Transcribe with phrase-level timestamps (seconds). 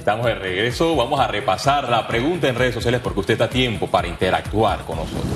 [0.00, 3.50] Estamos de regreso, vamos a repasar la pregunta en redes sociales porque usted está a
[3.50, 5.26] tiempo para interactuar con nosotros.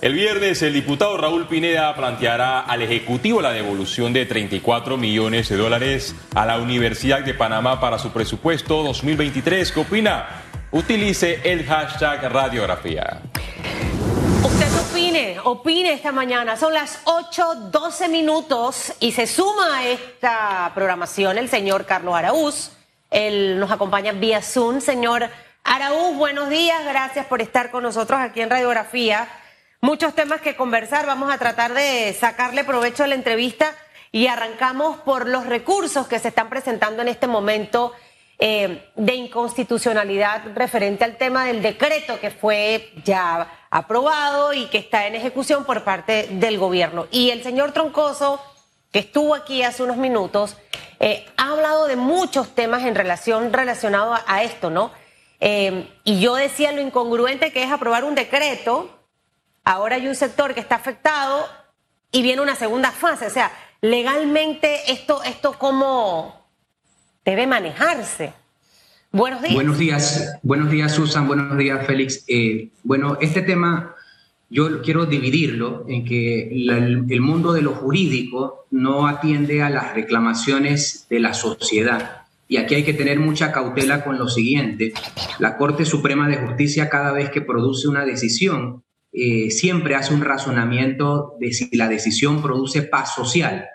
[0.00, 5.56] El viernes el diputado Raúl Pineda planteará al Ejecutivo la devolución de 34 millones de
[5.56, 9.70] dólares a la Universidad de Panamá para su presupuesto 2023.
[9.70, 10.26] ¿Qué opina?
[10.72, 13.20] Utilice el hashtag radiografía.
[15.08, 16.58] Opine, opine esta mañana.
[16.58, 22.72] Son las 8.12 minutos y se suma a esta programación el señor Carlos Araúz.
[23.10, 24.82] Él nos acompaña vía Zoom.
[24.82, 25.30] Señor
[25.64, 26.84] Araúz, buenos días.
[26.84, 29.26] Gracias por estar con nosotros aquí en Radiografía.
[29.80, 31.06] Muchos temas que conversar.
[31.06, 33.74] Vamos a tratar de sacarle provecho a la entrevista
[34.12, 37.94] y arrancamos por los recursos que se están presentando en este momento
[38.40, 45.08] eh, de inconstitucionalidad referente al tema del decreto que fue ya aprobado y que está
[45.08, 47.08] en ejecución por parte del gobierno.
[47.10, 48.40] Y el señor Troncoso,
[48.92, 50.56] que estuvo aquí hace unos minutos,
[51.00, 54.92] eh, ha hablado de muchos temas en relación relacionado a, esto, ¿no?
[55.40, 59.00] Eh, y yo decía lo incongruente que es aprobar un decreto.
[59.64, 61.44] Ahora hay un sector que está afectado
[62.12, 63.26] y viene una segunda fase.
[63.26, 66.37] O sea, legalmente esto, esto cómo,
[67.28, 68.32] debe manejarse.
[69.12, 69.54] Buenos días.
[69.54, 72.24] Buenos días, buenos días Susan, buenos días Félix.
[72.26, 73.94] Eh, bueno, este tema
[74.48, 81.06] yo quiero dividirlo en que el mundo de lo jurídico no atiende a las reclamaciones
[81.10, 82.22] de la sociedad.
[82.48, 84.94] Y aquí hay que tener mucha cautela con lo siguiente.
[85.38, 90.22] La Corte Suprema de Justicia cada vez que produce una decisión, eh, siempre hace un
[90.22, 93.66] razonamiento de si la decisión produce paz social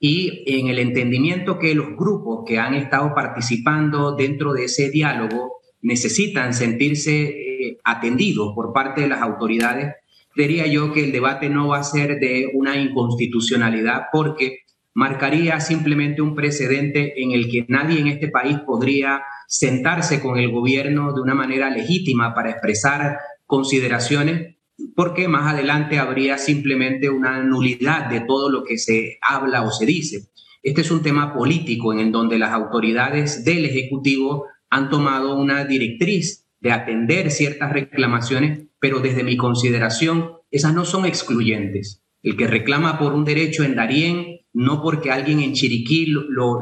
[0.00, 5.54] y en el entendimiento que los grupos que han estado participando dentro de ese diálogo
[5.82, 9.94] necesitan sentirse eh, atendidos por parte de las autoridades,
[10.36, 16.22] diría yo que el debate no va a ser de una inconstitucionalidad porque marcaría simplemente
[16.22, 21.20] un precedente en el que nadie en este país podría sentarse con el gobierno de
[21.20, 24.53] una manera legítima para expresar consideraciones
[24.94, 29.86] porque más adelante habría simplemente una nulidad de todo lo que se habla o se
[29.86, 30.28] dice.
[30.62, 36.46] Este es un tema político en donde las autoridades del Ejecutivo han tomado una directriz
[36.60, 42.02] de atender ciertas reclamaciones, pero desde mi consideración, esas no son excluyentes.
[42.22, 46.58] El que reclama por un derecho en Darién, no porque alguien en Chiriquí lo,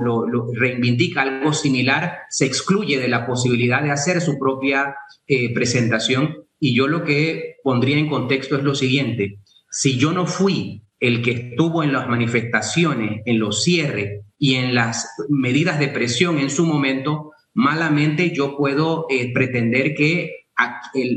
[0.55, 4.97] reivindica algo similar, se excluye de la posibilidad de hacer su propia
[5.28, 10.28] eh, presentación y yo lo que pondría en contexto es lo siguiente, si yo no
[10.28, 15.89] fui el que estuvo en las manifestaciones, en los cierres y en las medidas de
[15.89, 20.47] presión en su momento, malamente yo puedo eh, pretender que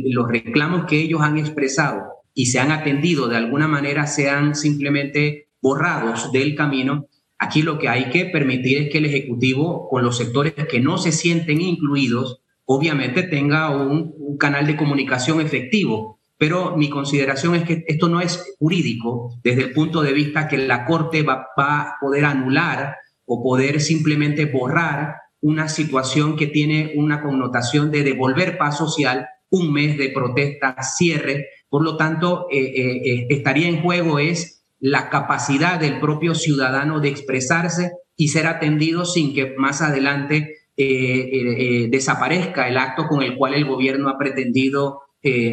[0.05, 2.01] los reclamos que ellos han expresado
[2.33, 7.05] y se han atendido de alguna manera sean simplemente borrados del camino.
[7.37, 10.97] Aquí lo que hay que permitir es que el Ejecutivo, con los sectores que no
[10.97, 16.19] se sienten incluidos, obviamente tenga un, canal de comunicación efectivo.
[16.37, 20.57] Pero mi consideración es que esto no es jurídico desde el punto de vista que
[20.57, 27.21] la Corte va, a poder anular o poder simplemente borrar una situación que tiene una
[27.21, 31.47] connotación de devolver paz social, un mes de protesta, cierre.
[31.69, 36.99] Por lo tanto, eh, eh, eh, estaría en juego es la capacidad del propio ciudadano
[36.99, 43.07] de expresarse y ser atendido sin que más adelante eh, eh, eh, desaparezca el acto
[43.07, 45.01] con el cual el gobierno ha pretendido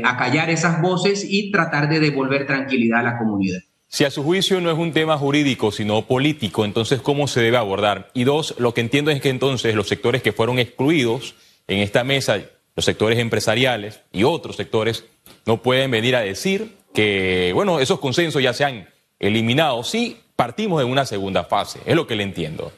[0.05, 3.61] acallar esas voces y tratar de devolver tranquilidad a la comunidad.
[3.89, 7.57] Si a su juicio no es un tema jurídico, sino político, entonces ¿cómo se debe
[7.57, 8.11] abordar?
[8.13, 11.37] Y dos, lo que entiendo es que entonces los sectores que fueron excluidos
[11.69, 12.39] en esta mesa,
[12.77, 15.07] los sectores empresariales y otros sectores,
[15.47, 18.89] no pueden venir a decir que, bueno, esos consensos ya se han
[19.19, 19.85] eliminado.
[19.85, 22.73] Sí, partimos en una segunda fase, es lo que le entiendo.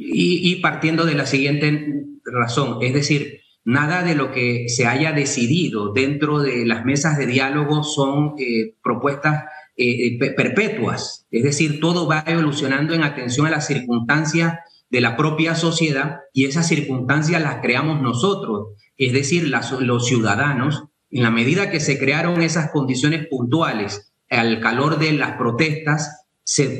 [0.00, 1.86] Y, partiendo de la siguiente
[2.24, 7.26] razón, es decir, nada de lo que se haya decidido dentro de las mesas de
[7.26, 9.44] diálogo son eh, propuestas
[9.76, 14.54] eh, eh, perpetuas, es decir, todo va evolucionando en atención a las circunstancias
[14.90, 21.22] de la propia sociedad y esas circunstancias las creamos nosotros, es decir, los ciudadanos, en
[21.22, 26.17] la medida que se crearon esas condiciones puntuales al calor de las protestas,
[26.48, 26.78] se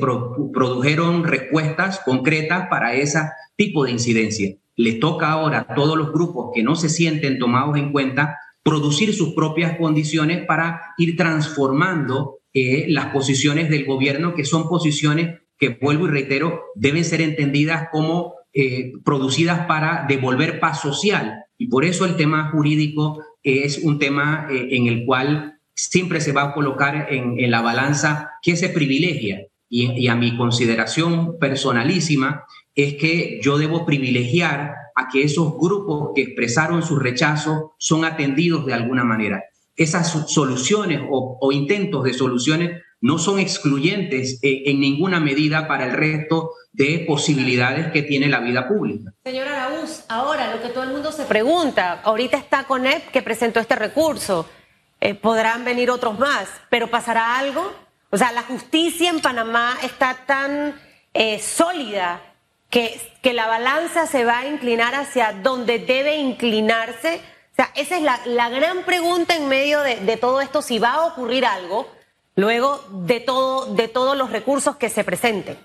[0.51, 3.19] produjeron respuestas concretas para ese
[3.55, 4.55] tipo de incidencia.
[4.75, 9.13] Le toca ahora a todos los grupos que no se sienten tomados en cuenta producir
[9.13, 15.77] sus propias condiciones para ir transformando eh, las posiciones del gobierno, que son posiciones que,
[15.79, 21.43] vuelvo y reitero, deben ser entendidas como eh, producidas para devolver paz social.
[21.59, 26.31] Y por eso el tema jurídico es un tema eh, en el cual siempre se
[26.31, 32.45] va a colocar en, en la balanza que se privilegia y, a mi consideración personalísima,
[32.75, 38.65] es que yo debo privilegiar a que esos grupos que expresaron su rechazo son atendidos
[38.65, 39.43] de alguna manera.
[39.75, 45.93] Esas soluciones o, intentos de soluciones no son excluyentes eh, en ninguna medida para el
[45.93, 49.13] resto de posibilidades que tiene la vida pública.
[49.23, 53.61] Señora Araúz, ahora lo que todo el mundo se pregunta, ahorita está CONEP que presentó
[53.61, 54.45] este recurso,
[54.99, 57.71] eh, podrán venir otros más, pero ¿pasará algo?
[58.11, 60.75] O sea, la justicia en Panamá está tan
[61.13, 62.21] eh, sólida
[62.69, 67.21] que, que, la balanza se va a inclinar hacia donde debe inclinarse.
[67.51, 70.79] O sea, esa es la, la gran pregunta en medio de, de, todo esto, si
[70.79, 71.87] va a ocurrir algo
[72.35, 75.57] luego de, todo, de todos los recursos que se presenten.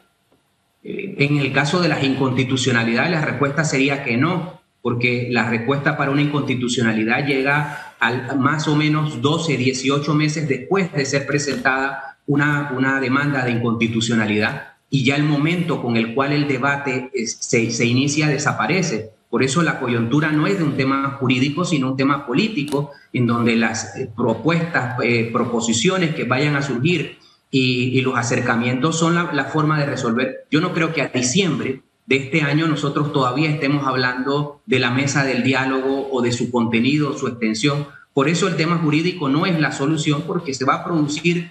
[0.82, 6.10] En el caso de las inconstitucionalidades, la respuesta sería que no, porque la respuesta para
[6.10, 12.72] una inconstitucionalidad llega al más o menos 12, 18 meses después de ser presentada una,
[12.76, 17.84] una demanda de inconstitucionalidad y ya el momento con el cual el debate se, se
[17.84, 19.10] inicia desaparece.
[19.28, 23.26] Por eso la coyuntura no es de un tema jurídico, sino un tema político, en
[23.26, 27.18] donde las eh, propuestas, eh, proposiciones que vayan a surgir
[27.50, 30.46] y, los acercamientos son la, la, forma de resolver.
[30.50, 34.90] Yo no creo que a diciembre de este año nosotros todavía estemos hablando de la
[34.90, 37.88] mesa del diálogo o de su contenido, su extensión.
[38.12, 41.50] Por eso el tema jurídico no es la solución, porque se va a producir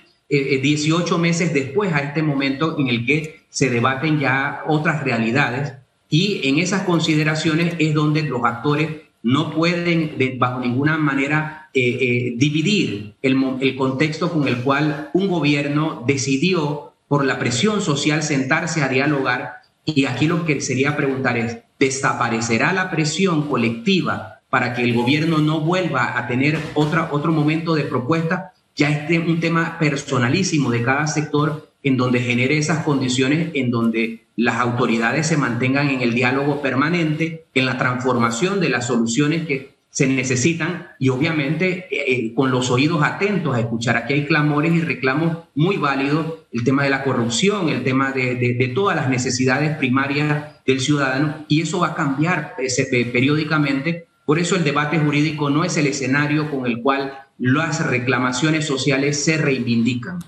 [0.62, 5.74] 18 eh, meses después a este momento en el que se debaten ya otras realidades
[6.10, 8.90] y en esas consideraciones es donde los actores
[9.22, 15.10] no pueden de, bajo ninguna manera eh, eh, dividir el, el contexto con el cual
[15.14, 20.96] un gobierno decidió por la presión social sentarse a dialogar y aquí lo que sería
[20.96, 27.10] preguntar es, ¿desaparecerá la presión colectiva para que el gobierno no vuelva a tener otra,
[27.12, 28.53] otro momento de propuesta?
[28.76, 34.24] Ya es un tema personalísimo de cada sector en donde genere esas condiciones en donde
[34.36, 39.74] las autoridades se mantengan en el diálogo permanente, en la transformación de las soluciones que
[39.92, 43.96] se necesitan y obviamente eh, eh, con los oídos atentos a escuchar.
[43.96, 48.34] Aquí hay clamores y reclamos muy válidos, el tema de la corrupción, el tema de,
[48.36, 54.08] de todas las necesidades primarias del ciudadano y eso va a cambiar eh, periódicamente.
[54.26, 59.24] Por eso el debate jurídico no es el escenario con el cual las reclamaciones sociales
[59.24, 60.20] se reivindican.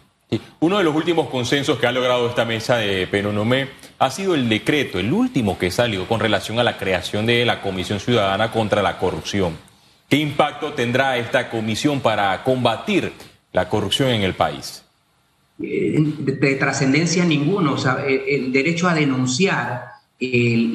[0.59, 3.69] Uno de los últimos consensos que ha logrado esta mesa de Penonomé
[3.99, 7.61] ha sido el decreto, el último que salió con relación a la creación de la
[7.61, 9.55] Comisión Ciudadana contra la Corrupción.
[10.09, 13.13] ¿Qué impacto tendrá esta comisión para combatir
[13.53, 14.83] la corrupción en el país?
[15.61, 17.75] Eh, de, trascendencia ninguno.
[18.05, 20.71] el derecho a denunciar eh,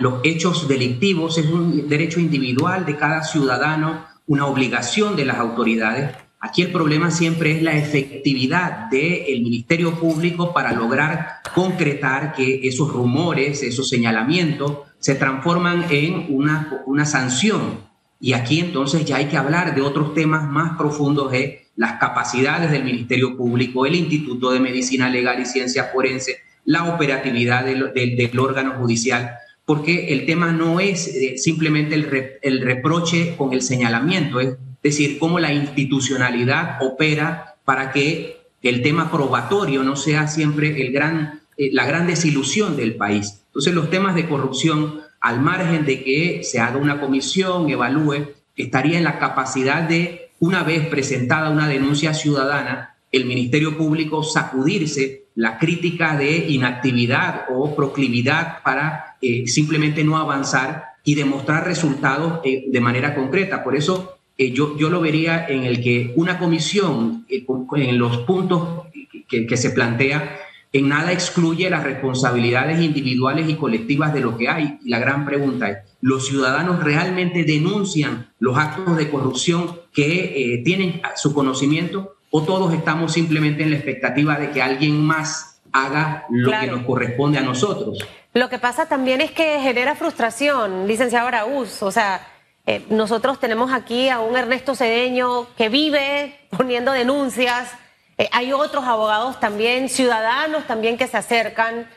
[0.00, 6.14] los hechos delictivos es un derecho individual de cada ciudadano una obligación de las autoridades.
[6.38, 12.92] Aquí el problema siempre es la efectividad del Ministerio Público para lograr concretar que esos
[12.92, 17.80] rumores, esos señalamientos se transforman en una, una sanción.
[18.20, 22.70] Y aquí entonces ya hay que hablar de otros temas más profundos de las capacidades
[22.70, 26.36] del Ministerio Público, el Instituto de Medicina Legal y Ciencia Forense,
[26.70, 29.32] la operatividad del, órgano judicial
[29.64, 31.96] porque el tema no es eh, simplemente
[32.42, 39.10] el, reproche con el señalamiento, es decir, cómo la institucionalidad opera para que el tema
[39.10, 43.42] probatorio no sea siempre el gran, eh, la gran desilusión del país.
[43.46, 48.96] Entonces los temas de corrupción, al margen de que se haga una comisión, evalúe, estaría
[48.96, 55.58] en la capacidad de, una vez presentada una denuncia ciudadana, el Ministerio Público sacudirse la
[55.58, 62.80] crítica de inactividad o proclividad para eh, simplemente no avanzar y demostrar resultados eh, de
[62.80, 63.64] manera concreta.
[63.64, 68.86] Por eso eh, yo, yo lo vería en el que una comisión, en los puntos
[69.28, 70.38] que, se plantea,
[70.72, 74.78] en nada excluye las responsabilidades individuales y colectivas de lo que hay.
[74.84, 81.32] La gran pregunta es, ¿los ciudadanos realmente denuncian los actos de corrupción que tienen su
[81.32, 86.66] conocimiento o todos estamos simplemente en la expectativa de que alguien más haga lo que
[86.66, 87.98] nos corresponde a nosotros?
[88.32, 91.82] Lo que pasa también es que genera frustración, licenciado Araúz.
[91.82, 92.26] O sea,
[92.66, 97.72] eh, nosotros tenemos aquí a un Ernesto Cedeño que vive poniendo denuncias.
[98.18, 101.88] Eh, hay otros abogados también, ciudadanos también que se acercan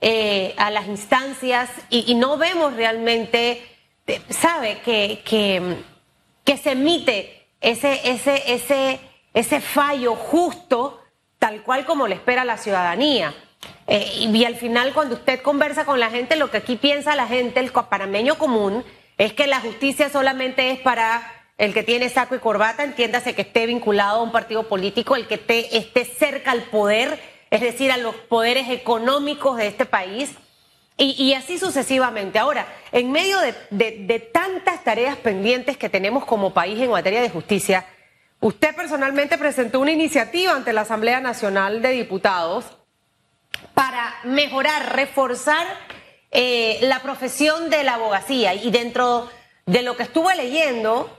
[0.00, 3.62] eh, a las instancias y, no vemos realmente,
[4.30, 5.76] sabe, que, que,
[6.44, 9.00] que se emite ese, ese, ese,
[9.34, 11.00] ese fallo justo
[11.38, 13.34] tal cual como le espera la ciudadanía.
[13.86, 17.26] Eh, y, al final, cuando usted conversa con la gente, lo que aquí piensa la
[17.26, 18.84] gente, el panameño común,
[19.18, 21.22] es que la justicia solamente es para
[21.58, 25.26] el que tiene saco y corbata, entiéndase que esté vinculado a un partido político, el
[25.26, 27.20] que esté cerca al poder,
[27.50, 30.30] es decir, a los poderes económicos de este país.
[30.96, 32.38] Y, así sucesivamente.
[32.38, 33.38] Ahora, en medio
[33.70, 37.84] de, tantas tareas pendientes que tenemos como país en materia de justicia,
[38.42, 42.64] usted personalmente presentó una iniciativa ante la Asamblea Nacional de Diputados
[43.72, 45.64] para mejorar, reforzar
[46.32, 48.52] eh, la profesión de la abogacía.
[48.54, 49.30] Y dentro
[49.64, 51.16] de lo que estuve leyendo,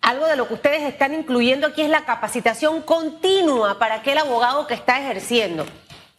[0.00, 4.68] algo de lo que ustedes están incluyendo aquí es la capacitación continua para aquel abogado
[4.68, 5.66] que está ejerciendo.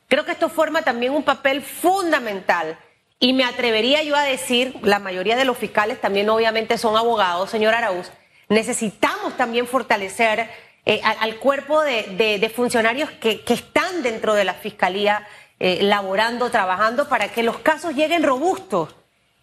[0.10, 2.78] Creo que esto forma también un papel fundamental
[3.20, 7.50] y me atrevería yo a decir, la mayoría de los fiscales también obviamente son abogados,
[7.50, 8.12] señor Araúz,
[8.52, 10.50] necesitamos también fortalecer
[10.86, 15.26] eh, al, cuerpo de, funcionarios que, están dentro de la fiscalía
[15.60, 18.94] eh, laborando, trabajando, para que los casos lleguen robustos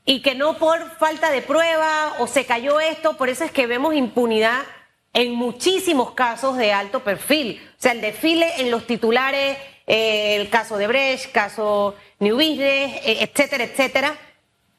[0.04, 3.66] y que no por falta de prueba o se cayó esto, por eso es que
[3.66, 4.60] vemos impunidad
[5.14, 7.62] en muchísimos casos de alto perfil.
[7.78, 13.00] O sea, el desfile en los titulares, eh, el caso de Brecht, caso New Business,
[13.04, 14.14] etcétera, etcétera,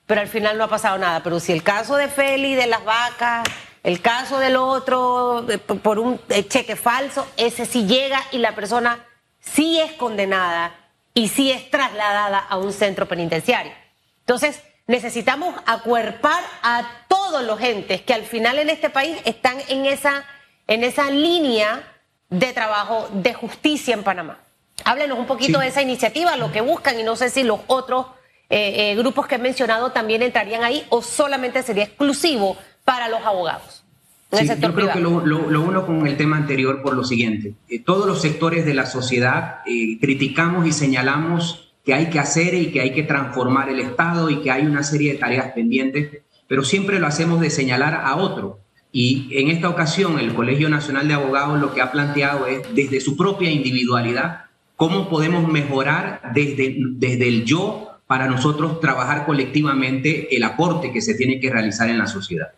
[0.05, 1.24] pero al final no ha pasado nada.
[1.24, 3.43] Pero si el caso de Feli, de las vacas,
[3.83, 5.45] el caso del otro,
[5.81, 6.19] por un
[6.50, 9.05] cheque falso, ese sí llega y la persona
[9.39, 10.75] sí es condenada
[11.13, 13.71] y sí es trasladada a un centro penitenciario.
[14.19, 19.86] Entonces, necesitamos acuerpar a todos los entes que al final en este país están en
[19.86, 20.25] esa,
[20.67, 21.83] en esa línea
[22.29, 24.39] de trabajo de justicia en Panamá.
[24.86, 28.07] Háblenos un poquito de esa iniciativa, lo que buscan y no sé si los otros
[28.50, 32.57] eh, eh, grupos que he mencionado también entrarían ahí o solamente sería exclusivo
[32.89, 33.84] para los abogados.
[34.31, 37.53] Sí, yo creo que lo, uno con el tema anterior por lo siguiente.
[37.67, 39.60] Eh, todos los sectores de la sociedad
[40.01, 44.41] criticamos y señalamos que hay que hacer y que hay que transformar el Estado y
[44.41, 48.60] que hay una serie de tareas pendientes, pero siempre lo hacemos de señalar a otro.
[48.91, 53.01] Y en esta ocasión el Colegio Nacional de Abogados lo que ha planteado es desde
[53.01, 60.43] su propia individualidad, cómo podemos mejorar desde, desde el yo para nosotros trabajar colectivamente el
[60.43, 62.50] aporte que se tiene que realizar en la sociedad.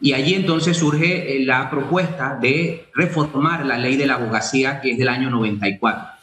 [0.00, 4.92] Y allí entonces surge eh, la propuesta de reformar la ley de la abogacía que
[4.92, 6.18] es del año 94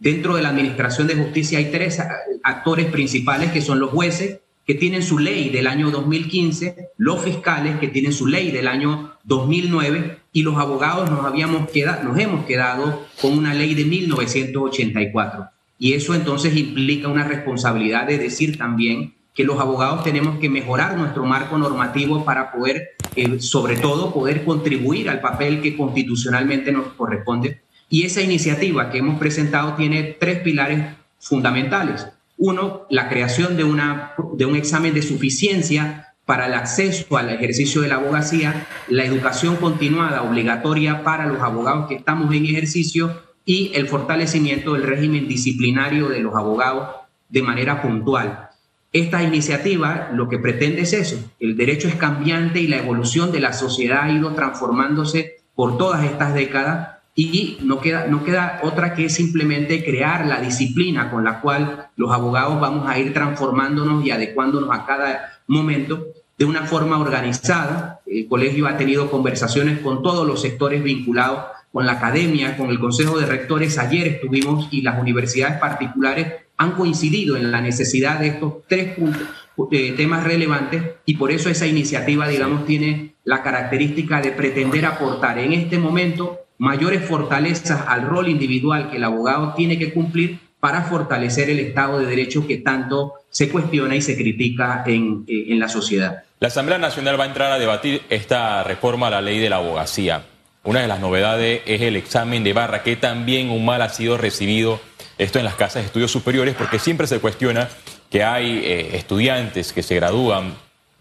[0.00, 2.00] Dentro de la Administración de Justicia hay tres
[2.42, 7.78] actores principales que son los jueces, que tienen su ley del año 2015, los fiscales,
[7.78, 12.46] que tienen su ley del año 2009, y los abogados nos, habíamos quedado, nos hemos
[12.46, 15.50] quedado con una ley de 1984.
[15.78, 20.98] Y eso entonces implica una responsabilidad de decir también que los abogados tenemos que mejorar
[20.98, 26.88] nuestro marco normativo para poder, eh, sobre todo, poder contribuir al papel que constitucionalmente nos
[26.88, 32.06] corresponde y esa iniciativa que hemos presentado tiene tres pilares fundamentales.
[32.36, 37.80] Uno, la creación de, una, de un examen de suficiencia para el acceso al ejercicio
[37.80, 43.72] de la abogacía, la educación continuada obligatoria para los abogados que estamos en ejercicio y
[43.74, 46.90] el fortalecimiento del régimen disciplinario de los abogados
[47.30, 48.49] de manera puntual.
[48.92, 53.38] Esta iniciativa lo que pretende es eso, el derecho es cambiante y la evolución de
[53.38, 58.94] la sociedad ha ido transformándose por todas estas décadas y no queda, no queda otra
[58.94, 64.10] que simplemente crear la disciplina con la cual los abogados vamos a ir transformándonos y
[64.10, 66.06] adecuándonos a cada momento
[66.36, 68.00] de una forma organizada.
[68.06, 72.80] El colegio ha tenido conversaciones con todos los sectores vinculados con la academia, con el
[72.80, 73.78] Consejo de Rectores.
[73.78, 79.26] Ayer estuvimos y las universidades particulares han coincidido en la necesidad de estos tres puntos,
[79.72, 85.38] eh, temas relevantes y por eso esa iniciativa, digamos, tiene la característica de pretender aportar
[85.38, 90.82] en este momento mayores fortalezas al rol individual que el abogado tiene que cumplir para
[90.82, 95.58] fortalecer el Estado de Derecho que tanto se cuestiona y se critica en, eh, en,
[95.58, 96.24] la sociedad.
[96.40, 99.56] La Asamblea Nacional va a entrar a debatir esta reforma a la ley de la
[99.56, 100.24] abogacía.
[100.62, 104.18] Una de las novedades es el examen de barra, que también un mal ha sido
[104.18, 104.80] recibido
[105.16, 107.68] esto en las casas de estudios superiores, porque siempre se cuestiona
[108.10, 110.54] que hay eh, estudiantes que se gradúan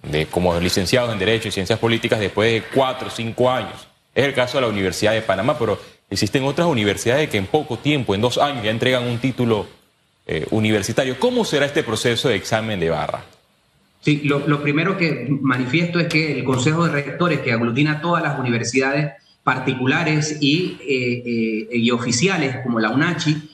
[0.03, 3.87] de, como licenciados en Derecho y Ciencias Políticas después de cuatro o cinco años.
[4.15, 7.77] Es el caso de la Universidad de Panamá, pero existen otras universidades que en poco
[7.77, 9.67] tiempo, en dos años, ya entregan un título
[10.25, 11.19] eh, universitario.
[11.19, 13.23] ¿Cómo será este proceso de examen de barra?
[14.01, 18.39] Sí, lo, primero que manifiesto es que el Consejo de Rectores, que aglutina todas las
[18.39, 19.13] universidades
[19.49, 23.49] particulares y, eh, eh, oficiales, como la UNACHI,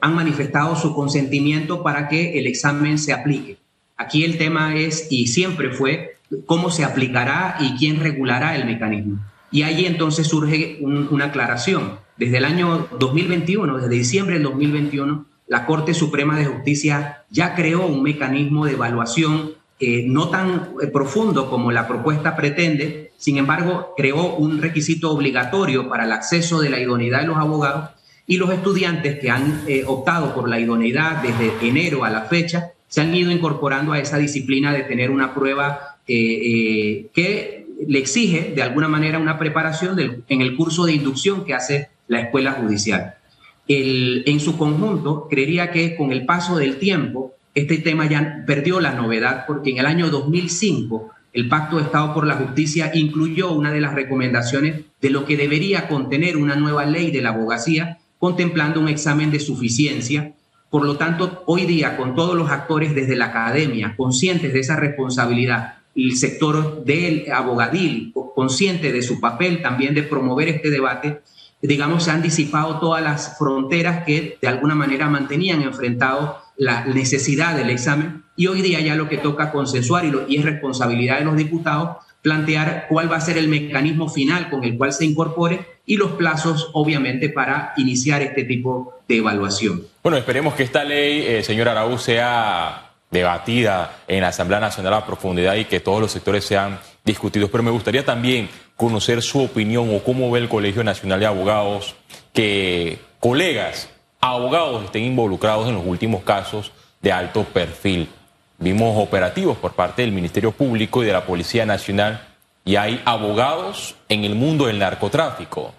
[0.00, 3.58] han manifestado su consentimiento para que el examen se aplique.
[3.98, 6.16] Aquí el tema es, y siempre fue,
[6.46, 9.18] cómo se aplicará y quién regulará el mecanismo.
[9.50, 11.98] Y ahí entonces surge una aclaración.
[12.16, 17.84] Desde el año 2021, desde diciembre del 2021, la Corte Suprema de Justicia ya creó
[17.84, 19.52] un mecanismo de evaluación
[19.84, 25.88] eh, no tan eh, profundo como la propuesta pretende, sin embargo, creó un requisito obligatorio
[25.88, 27.90] para el acceso de la idoneidad de los abogados
[28.24, 32.74] y los estudiantes que han eh, optado por la idoneidad desde enero a la fecha
[32.86, 38.62] se han ido incorporando a esa disciplina de tener una prueba que le exige de
[38.62, 43.14] alguna manera una preparación en el curso de inducción que hace la escuela judicial.
[43.66, 48.94] en su conjunto, creería que con el paso del tiempo, este tema ya perdió la
[48.94, 53.72] novedad porque en el año 2005 el Pacto de Estado por la Justicia incluyó una
[53.72, 58.80] de las recomendaciones de lo que debería contener una nueva ley de la abogacía, contemplando
[58.80, 60.34] un examen de suficiencia.
[60.70, 64.76] Por lo tanto, hoy día, con todos los actores desde la academia conscientes de esa
[64.76, 71.20] responsabilidad, el sector del abogadil consciente de su papel también de promover este debate,
[71.60, 77.56] digamos, se han disipado todas las fronteras que de alguna manera mantenían enfrentado la necesidad
[77.56, 81.24] del examen y hoy día ya lo que toca consensuar y, y es responsabilidad de
[81.24, 85.66] los diputados plantear cuál va a ser el mecanismo final con el cual se incorpore
[85.84, 89.82] y los plazos, obviamente, para iniciar este tipo de evaluación.
[90.04, 95.04] Bueno, esperemos que esta ley, eh, señor Araúz, sea debatida en la Asamblea Nacional a
[95.04, 97.50] profundidad y que todos los sectores sean discutidos.
[97.50, 101.96] Pero me gustaría también conocer su opinión o cómo ve el Colegio Nacional de Abogados
[102.32, 103.91] que colegas
[104.22, 108.08] abogados estén involucrados en los últimos casos de alto perfil.
[108.58, 112.28] Vimos operativos por parte del Ministerio Público y de la Policía Nacional
[112.64, 115.74] y hay abogados en el mundo del narcotráfico.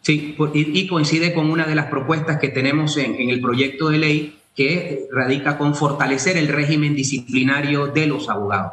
[0.00, 3.98] Sí, y coincide con una de las propuestas que tenemos en, en el proyecto de
[3.98, 8.72] ley que radica con fortalecer el régimen disciplinario de los abogados.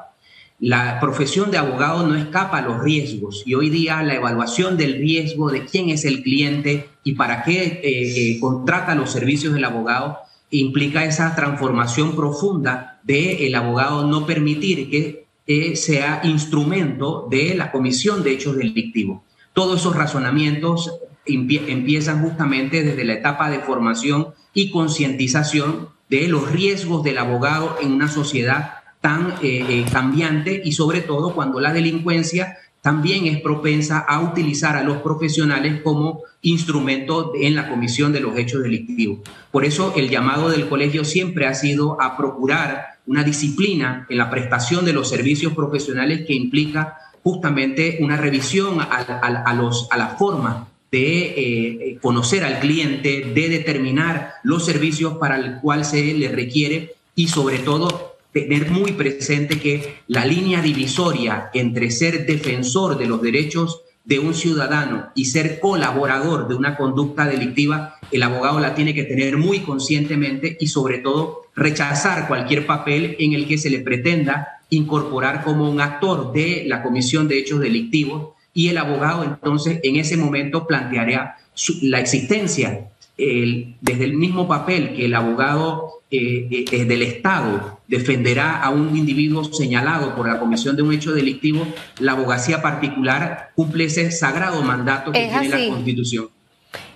[0.65, 4.93] La profesión de abogado no escapa a los riesgos y hoy día la evaluación del
[4.93, 9.65] riesgo de quién es el cliente y para qué eh, eh, contrata los servicios del
[9.65, 10.19] abogado
[10.51, 18.23] implica esa transformación profunda del el abogado no permitir que sea instrumento de la comisión
[18.23, 19.19] de hechos delictivos.
[19.51, 20.93] Todos esos razonamientos
[21.25, 27.91] empiezan justamente desde la etapa de formación y concientización de los riesgos del abogado en
[27.91, 33.99] una sociedad tan eh, eh, cambiante y sobre todo cuando la delincuencia también es propensa
[33.99, 39.19] a utilizar a los profesionales como instrumento en la comisión de los hechos delictivos.
[39.51, 44.29] Por eso el llamado del colegio siempre ha sido a procurar una disciplina en la
[44.29, 50.69] prestación de los servicios profesionales que implica justamente una revisión a, los, a la forma
[50.91, 56.95] de eh, conocer al cliente, de determinar los servicios para el cual se le requiere
[57.15, 63.21] y sobre todo tener muy presente que la línea divisoria entre ser defensor de los
[63.21, 68.93] derechos de un ciudadano y ser colaborador de una conducta delictiva, el abogado la tiene
[68.93, 73.79] que tener muy conscientemente y sobre todo rechazar cualquier papel en el que se le
[73.79, 79.79] pretenda incorporar como un actor de la comisión de hechos delictivos y el abogado entonces
[79.83, 81.35] en ese momento plantearía
[81.83, 88.69] la existencia desde el mismo papel que el abogado eh, eh, del Estado defenderá a
[88.69, 91.65] un individuo señalado por la comisión de un hecho delictivo,
[91.97, 96.29] la abogacía particular cumple ese sagrado mandato que tiene la Constitución.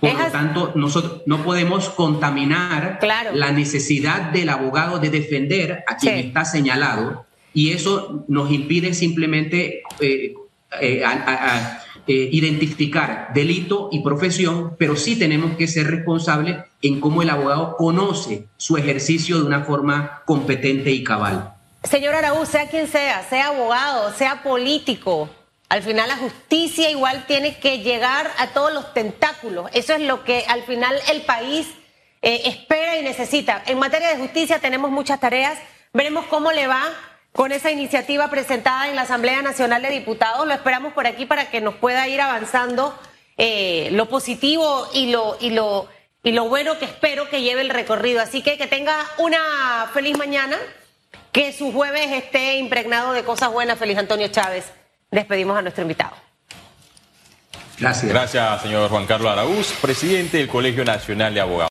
[0.00, 3.00] Por lo tanto, nosotros no podemos contaminar
[3.34, 9.82] la necesidad del abogado de defender a quien está señalado y eso nos impide simplemente
[9.98, 10.32] eh,
[12.08, 17.76] eh, identificar delito y profesión, pero sí tenemos que ser responsables en cómo el abogado
[17.76, 21.54] conoce su ejercicio de una forma competente y cabal.
[21.84, 25.28] Señor Araúz, sea quien sea, sea abogado, sea político,
[25.68, 29.70] al final la justicia igual tiene que llegar a todos los tentáculos.
[29.74, 31.68] Eso es lo que al final el país
[32.22, 33.62] eh, espera y necesita.
[33.66, 35.58] En materia de justicia tenemos muchas tareas.
[35.92, 36.82] Veremos cómo le va
[37.38, 40.44] con esa iniciativa presentada en la Asamblea Nacional de Diputados.
[40.44, 42.98] Lo esperamos por aquí para que nos pueda ir avanzando
[43.36, 45.86] eh, lo positivo y lo, y, lo,
[46.24, 48.20] y lo bueno que espero que lleve el recorrido.
[48.20, 49.38] Así que que tenga una
[49.94, 50.58] feliz mañana,
[51.30, 53.78] que su jueves esté impregnado de cosas buenas.
[53.78, 54.72] Feliz Antonio Chávez.
[55.12, 56.16] Despedimos a nuestro invitado.
[57.78, 58.10] Gracias.
[58.10, 61.66] Gracias, señor Juan Carlos Araúz, presidente del Colegio Nacional de Abogados.